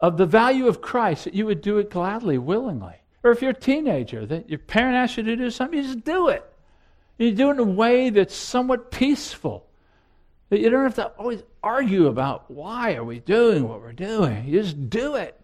[0.00, 2.96] of the value of Christ that you would do it gladly, willingly.
[3.24, 6.04] Or if you're a teenager, that your parent asks you to do something, you just
[6.04, 6.44] do it.
[7.18, 9.66] You do it in a way that's somewhat peaceful.
[10.50, 14.46] That you don't have to always argue about why are we doing what we're doing.
[14.46, 15.40] You just do it.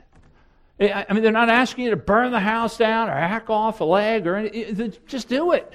[0.78, 3.84] I mean, they're not asking you to burn the house down or hack off a
[3.84, 4.94] leg or anything.
[5.06, 5.74] Just do it.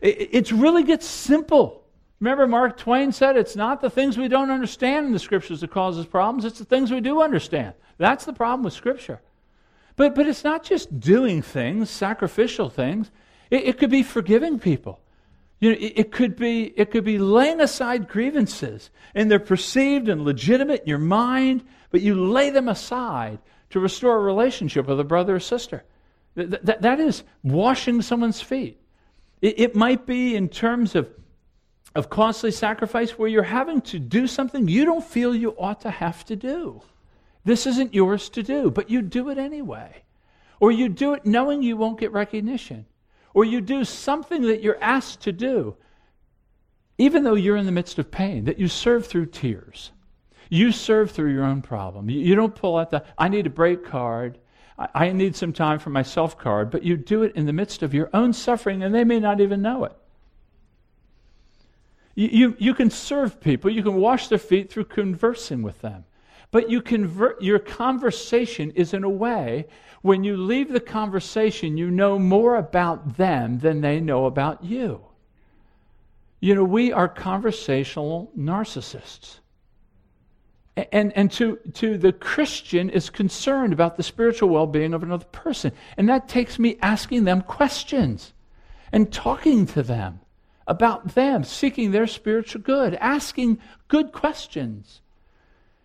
[0.00, 1.79] It really gets simple.
[2.20, 5.70] Remember, Mark Twain said it's not the things we don't understand in the scriptures that
[5.70, 7.74] causes problems, it's the things we do understand.
[7.96, 9.20] That's the problem with scripture.
[9.96, 13.10] But, but it's not just doing things, sacrificial things.
[13.50, 15.00] It, it could be forgiving people.
[15.60, 20.08] You know, it, it, could be, it could be laying aside grievances, and they're perceived
[20.08, 23.38] and legitimate in your mind, but you lay them aside
[23.70, 25.84] to restore a relationship with a brother or sister.
[26.34, 28.78] That, that, that is washing someone's feet.
[29.42, 31.08] It, it might be in terms of,
[31.94, 35.90] of costly sacrifice where you're having to do something you don't feel you ought to
[35.90, 36.80] have to do.
[37.44, 40.02] This isn't yours to do, but you do it anyway.
[40.60, 42.86] Or you do it knowing you won't get recognition
[43.34, 45.76] or you do something that you're asked to do,
[46.98, 49.92] even though you're in the midst of pain, that you serve through tears.
[50.48, 52.10] You serve through your own problem.
[52.10, 54.38] You, don't pull out the, I need a break card.
[54.76, 57.82] I, I need some time for myself card, but you do it in the midst
[57.82, 59.96] of your own suffering, and they may not even know it.
[62.20, 66.04] You, you, can serve people, you can wash their feet through conversing with them.
[66.50, 69.68] But you convert, your conversation is in a way,
[70.02, 75.00] when you leave the conversation, you know more about them than they know about you.
[76.40, 79.38] You know, we are conversational narcissists.
[80.76, 85.24] And, and to, to the Christian is concerned about the spiritual well being of another
[85.26, 85.72] person.
[85.96, 88.34] And that takes me asking them questions
[88.92, 90.20] and talking to them
[90.66, 95.00] about them, seeking their spiritual good, asking good questions.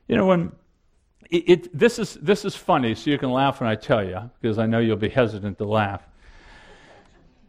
[0.08, 0.52] You know, when
[1.30, 4.30] it, it, this, is, this is funny, so you can laugh when I tell you,
[4.40, 6.02] because I know you'll be hesitant to laugh.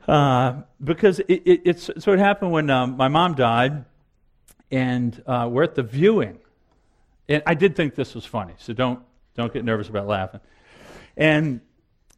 [0.08, 3.84] Uh, because it, it, it's so it happened when um, my mom died,
[4.70, 6.38] and uh, we're at the viewing.
[7.28, 9.00] And I did think this was funny, so don't,
[9.34, 10.40] don't get nervous about laughing.
[11.16, 11.60] And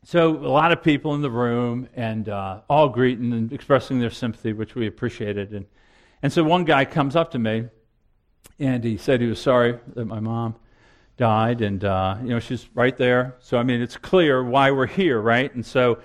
[0.05, 4.11] so a lot of people in the room, and uh, all greeting and expressing their
[4.11, 5.53] sympathy, which we appreciated.
[5.53, 5.67] And,
[6.23, 7.67] and so one guy comes up to me,
[8.59, 10.57] and he said he was sorry that my mom
[11.17, 13.37] died, and uh, you know she's right there.
[13.41, 15.53] So I mean, it's clear why we're here, right?
[15.55, 15.99] And so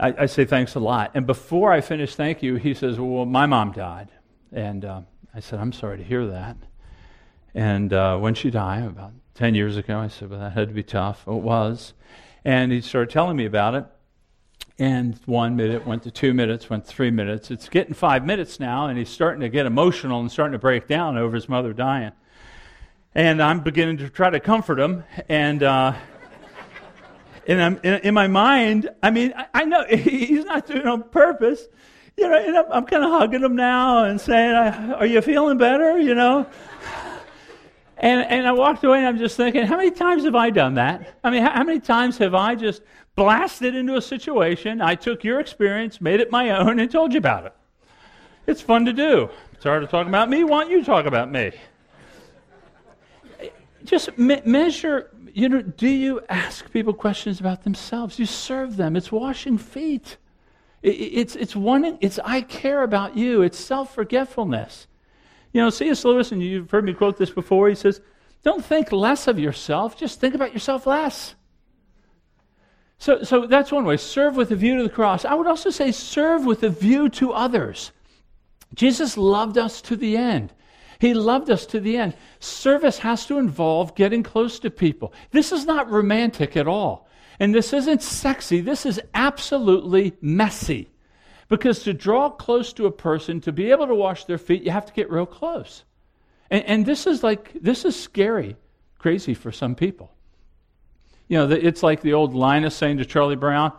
[0.00, 1.12] I, I, say thanks a lot.
[1.14, 2.56] And before I finish, thank you.
[2.56, 4.08] He says, "Well, my mom died,"
[4.52, 5.02] and uh,
[5.34, 6.56] I said, "I'm sorry to hear that."
[7.54, 10.74] And uh, when she died, about ten years ago, I said, "Well, that had to
[10.74, 11.92] be tough." it was.
[12.46, 13.84] And he started telling me about it.
[14.78, 17.50] And one minute went to two minutes, went three minutes.
[17.50, 20.86] It's getting five minutes now, and he's starting to get emotional and starting to break
[20.86, 22.12] down over his mother dying.
[23.16, 25.02] And I'm beginning to try to comfort him.
[25.28, 25.94] And, uh,
[27.48, 30.86] and I'm, in, in, my mind, I mean, I, I, know he's not doing it
[30.86, 31.66] on purpose.
[32.16, 35.58] You know, and I'm, I'm kind of hugging him now and saying, Are you feeling
[35.58, 35.98] better?
[35.98, 36.46] You know?
[37.98, 40.74] And, and I walked away and I'm just thinking, how many times have I done
[40.74, 41.18] that?
[41.24, 42.82] I mean, how, how, many times have I just
[43.14, 44.82] blasted into a situation?
[44.82, 47.54] I took your experience, made it my own, and told you about it.
[48.46, 49.30] It's fun to do.
[49.60, 50.44] Sorry to talk about me.
[50.44, 51.52] Why don't you talk about me?
[53.86, 58.18] just me- measure, you know, do you ask people questions about themselves?
[58.18, 58.96] You serve them.
[58.96, 60.18] It's washing feet.
[60.82, 63.42] It, it's, it's wanting, it's I care about you.
[63.42, 64.86] It's self forgetfulness.
[65.56, 66.04] You know, C.S.
[66.04, 68.02] Lewis, and you've heard me quote this before, he says,
[68.42, 71.34] don't think less of yourself, just think about yourself less.
[72.98, 73.96] So, so that's one way.
[73.96, 75.24] Serve with a view to the cross.
[75.24, 77.92] I would also say serve with a view to others.
[78.74, 80.52] Jesus loved us to the end.
[80.98, 82.14] He loved us to the end.
[82.38, 85.14] Service has to involve getting close to people.
[85.30, 87.08] This is not romantic at all.
[87.40, 88.60] And this isn't sexy.
[88.60, 90.90] This is absolutely messy.
[91.48, 94.70] Because to draw close to a person, to be able to wash their feet, you
[94.72, 95.84] have to get real close.
[96.50, 98.56] And, and this is like, this is scary,
[98.98, 100.10] crazy for some people.
[101.28, 103.72] You know, it's like the old Linus saying to Charlie Brown,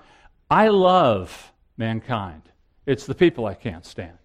[0.50, 2.44] I love mankind.
[2.86, 4.18] It's the people I can't stand.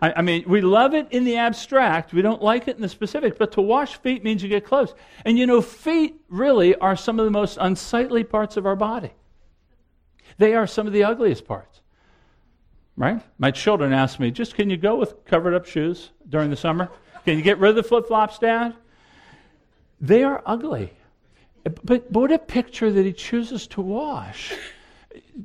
[0.00, 2.12] I, I, mean, we love it in the abstract.
[2.12, 4.94] We don't like it in the specific, But to wash feet means you get close.
[5.24, 9.12] And you know, feet really are some of the most unsightly parts of our body.
[10.36, 11.80] They are some of the ugliest parts.
[12.98, 13.22] Right?
[13.38, 16.90] My children ask me, just can you go with covered up shoes during the summer?
[17.24, 18.74] Can you get rid of the flip flops, Dad?
[20.00, 20.92] They are ugly.
[21.62, 24.52] But, but what a picture that he chooses to wash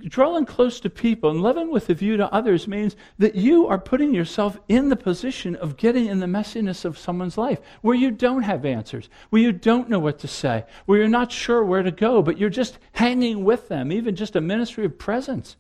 [0.08, 3.78] drawing close to people and loving with a view to others means that you are
[3.78, 8.12] putting yourself in the position of getting in the messiness of someone's life where you
[8.12, 11.84] don't have answers, where you don't know what to say, where you're not sure where
[11.84, 15.56] to go, but you're just hanging with them, even just a ministry of presence.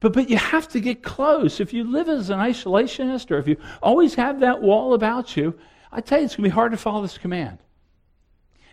[0.00, 1.60] But, but you have to get close.
[1.60, 5.58] If you live as an isolationist or if you always have that wall about you,
[5.90, 7.58] I tell you, it's going to be hard to follow this command.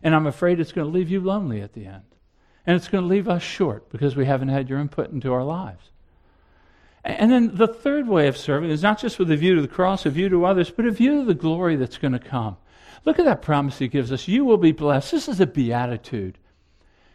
[0.04, 2.04] And I'm afraid it's going to leave you lonely at the end.
[2.68, 5.44] And it's going to leave us short because we haven't had your input into our
[5.44, 5.90] lives.
[7.04, 9.68] And then the third way of serving is not just with a view to the
[9.68, 12.58] cross, a view to others, but a view to the glory that's going to come.
[13.04, 14.28] Look at that promise he gives us.
[14.28, 15.12] You will be blessed.
[15.12, 16.40] This is a beatitude.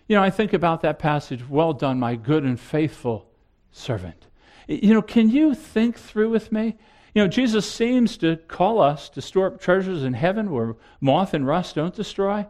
[0.07, 3.30] You know, I think about that passage, well done, my good and faithful
[3.73, 4.27] servant.
[4.67, 6.77] You know, can you think through with me?
[7.15, 11.35] You know, Jesus seems to call us to store up treasures in heaven where moth
[11.35, 12.47] and rust don't destroy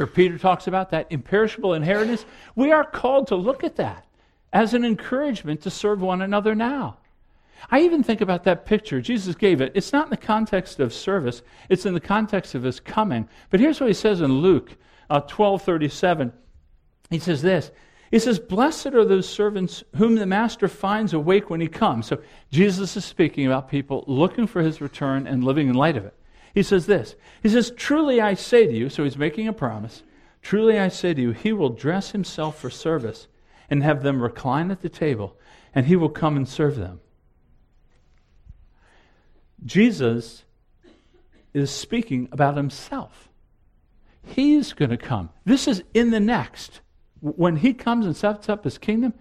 [0.00, 2.24] or Peter talks about that imperishable inheritance,
[2.56, 4.06] we are called to look at that
[4.52, 6.96] as an encouragement to serve one another now.
[7.70, 9.02] I even think about that picture.
[9.02, 9.72] Jesus gave it.
[9.74, 13.28] It's not in the context of service, it's in the context of his coming.
[13.50, 14.76] But here's what he says in Luke
[15.10, 16.32] uh, 12 37.
[17.10, 17.70] He says this.
[18.10, 22.06] He says, Blessed are those servants whom the master finds awake when he comes.
[22.06, 26.04] So Jesus is speaking about people looking for his return and living in light of
[26.04, 26.14] it.
[26.54, 30.02] He says this He says, Truly I say to you, so he's making a promise,
[30.42, 33.28] truly I say to you, he will dress himself for service
[33.68, 35.36] and have them recline at the table,
[35.72, 37.00] and he will come and serve them.
[39.64, 40.44] Jesus
[41.54, 43.28] is speaking about himself.
[44.24, 45.30] He's going to come.
[45.44, 46.80] This is in the next.
[47.20, 49.14] When he comes and sets up his kingdom,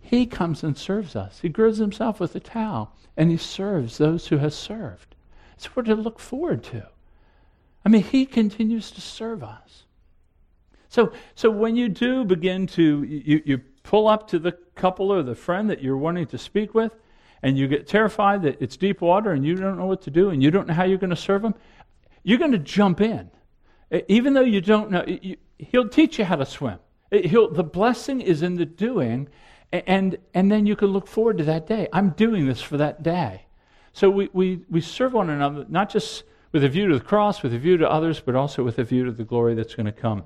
[0.00, 1.40] he comes and serves us.
[1.40, 5.14] He girds himself with a towel, and he serves those who have served.
[5.54, 6.88] It's what we're to look forward to.
[7.84, 9.84] I mean, He continues to serve us.
[10.88, 15.22] So, so when you do begin to, you, you pull up to the couple or
[15.22, 16.94] the friend that you're wanting to speak with,
[17.42, 20.30] and you get terrified that it's deep water and you don't know what to do
[20.30, 21.54] and you don't know how you're going to serve them,
[22.22, 23.30] you're going to jump in.
[24.08, 26.78] Even though you don't know, you, he'll teach you how to swim.
[27.10, 29.28] The blessing is in the doing,
[29.72, 31.88] and, and then you can look forward to that day.
[31.92, 33.46] I'm doing this for that day.
[33.92, 37.42] So we, we, we serve one another, not just with a view to the cross,
[37.42, 39.86] with a view to others, but also with a view to the glory that's going
[39.86, 40.24] to come.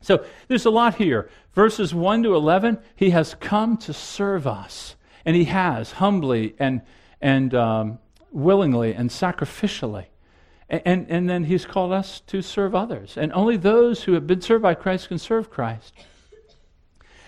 [0.00, 1.30] So there's a lot here.
[1.54, 4.96] Verses 1 to 11, he has come to serve us.
[5.24, 6.82] And he has, humbly and,
[7.20, 7.98] and um,
[8.30, 10.06] willingly and sacrificially.
[10.68, 13.16] And, and, then he's called us to serve others.
[13.16, 15.92] And only those who have been served by Christ can serve Christ.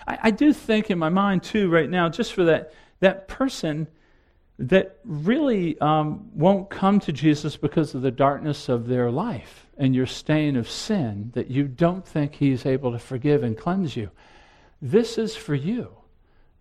[0.05, 3.87] I, I do think in my mind, too, right now, just for that, that person
[4.57, 9.95] that really um, won't come to Jesus because of the darkness of their life and
[9.95, 14.11] your stain of sin that you don't think He's able to forgive and cleanse you.
[14.81, 15.89] This is for you.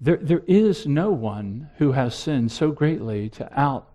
[0.00, 3.92] There, there is no one who has sinned so greatly to out,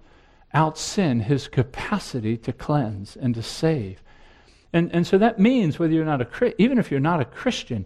[0.53, 4.03] out sin his capacity to cleanse and to save.
[4.71, 7.85] And, and so that means whether you're not a even if you're not a Christian,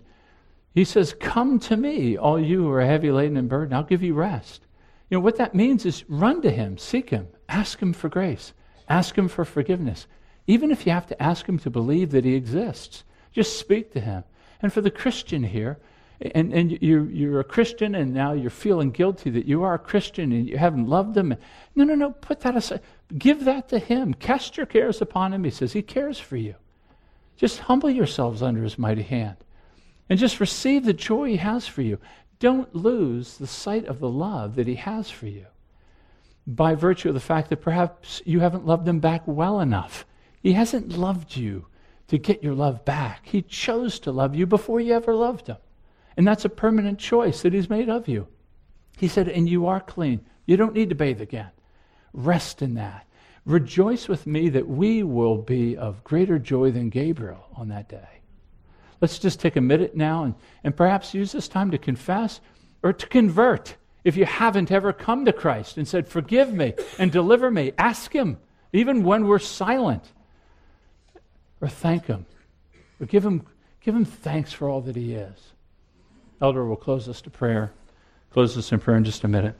[0.73, 4.03] he says, Come to me, all you who are heavy laden and burdened, I'll give
[4.03, 4.61] you rest.
[5.09, 8.53] You know, what that means is run to Him, seek Him, ask Him for grace,
[8.87, 10.07] ask Him for forgiveness.
[10.45, 13.99] Even if you have to ask Him to believe that He exists, just speak to
[13.99, 14.23] Him.
[14.61, 15.79] And for the Christian here,
[16.19, 19.79] and, and you're, you're a Christian and now you're feeling guilty that you are a
[19.79, 21.35] Christian and you haven't loved Him.
[21.75, 22.81] No, no, no, put that aside.
[23.17, 24.13] Give that to Him.
[24.15, 25.43] Cast your cares upon Him.
[25.43, 26.55] He says He cares for you.
[27.35, 29.37] Just humble yourselves under His mighty hand
[30.09, 31.99] and just receive the joy He has for you.
[32.39, 35.45] Don't lose the sight of the love that He has for you
[36.47, 40.05] by virtue of the fact that perhaps you haven't loved Him back well enough.
[40.41, 41.67] He hasn't loved you
[42.07, 43.21] to get your love back.
[43.25, 45.57] He chose to love you before you ever loved Him.
[46.17, 48.27] And that's a permanent choice that He's made of you.
[48.97, 50.25] He said, And you are clean.
[50.47, 51.51] You don't need to bathe again.
[52.11, 53.05] Rest in that.
[53.45, 58.21] Rejoice with me that we will be of greater joy than Gabriel on that day.
[58.99, 62.41] Let's just take a minute now and, and perhaps use this time to confess
[62.81, 63.75] or to convert.
[64.03, 68.11] If you haven't ever come to Christ and said, Forgive me and deliver me, ask
[68.13, 68.37] Him,
[68.73, 70.11] even when we're silent.
[71.61, 72.25] Or thank Him.
[72.99, 73.45] Or give Him,
[73.81, 75.53] give him thanks for all that He is.
[76.41, 77.71] Elder will close us to prayer.
[78.31, 79.55] Close us in prayer in just a minute.